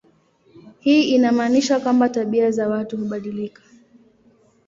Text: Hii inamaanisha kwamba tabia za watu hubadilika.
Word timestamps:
Hii 0.79 1.03
inamaanisha 1.15 1.79
kwamba 1.79 2.09
tabia 2.09 2.51
za 2.51 2.67
watu 2.67 2.97
hubadilika. 2.97 3.61